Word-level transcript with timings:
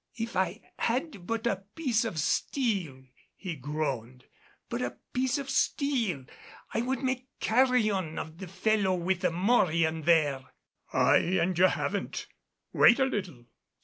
"If 0.15 0.35
I 0.35 0.61
had 0.79 1.27
but 1.27 1.45
a 1.45 1.63
piece 1.75 2.05
of 2.05 2.17
steel," 2.19 3.03
he 3.35 3.55
groaned, 3.55 4.23
"but 4.67 4.81
a 4.81 4.97
piece 5.13 5.37
of 5.37 5.47
steel 5.47 6.25
I 6.73 6.81
would 6.81 7.03
make 7.03 7.27
carrion 7.39 8.17
of 8.17 8.39
the 8.39 8.47
fellow 8.47 8.95
with 8.95 9.19
the 9.21 9.29
morion 9.29 10.01
there!" 10.01 10.41
"Aye, 10.91 11.37
and 11.39 11.55
you 11.55 11.65
haven't! 11.65 12.25
Wait 12.73 12.97
a 12.99 13.05
little. 13.05 13.45